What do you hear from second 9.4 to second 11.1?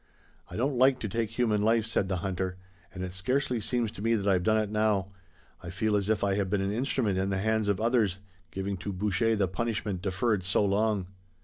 punishment deferred so long."